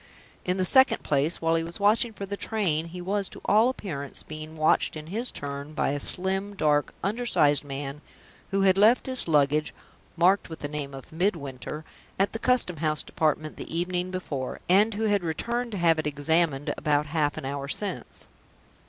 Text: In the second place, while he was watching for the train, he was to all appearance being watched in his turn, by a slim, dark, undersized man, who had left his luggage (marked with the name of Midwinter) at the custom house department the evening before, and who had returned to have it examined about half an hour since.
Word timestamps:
In 0.45 0.57
the 0.57 0.65
second 0.65 1.03
place, 1.03 1.41
while 1.43 1.53
he 1.53 1.63
was 1.63 1.79
watching 1.79 2.11
for 2.11 2.25
the 2.25 2.35
train, 2.35 2.87
he 2.87 3.01
was 3.01 3.29
to 3.29 3.41
all 3.45 3.69
appearance 3.69 4.23
being 4.23 4.57
watched 4.57 4.95
in 4.95 5.05
his 5.05 5.29
turn, 5.29 5.73
by 5.73 5.89
a 5.89 5.99
slim, 5.99 6.55
dark, 6.55 6.91
undersized 7.03 7.63
man, 7.63 8.01
who 8.49 8.61
had 8.61 8.79
left 8.79 9.05
his 9.05 9.27
luggage 9.27 9.75
(marked 10.17 10.49
with 10.49 10.61
the 10.61 10.67
name 10.67 10.95
of 10.95 11.11
Midwinter) 11.11 11.85
at 12.17 12.31
the 12.33 12.39
custom 12.39 12.77
house 12.77 13.03
department 13.03 13.57
the 13.57 13.77
evening 13.79 14.09
before, 14.09 14.59
and 14.67 14.95
who 14.95 15.03
had 15.03 15.21
returned 15.23 15.71
to 15.73 15.77
have 15.77 15.99
it 15.99 16.07
examined 16.07 16.73
about 16.77 17.05
half 17.05 17.37
an 17.37 17.45
hour 17.45 17.67
since. 17.67 18.27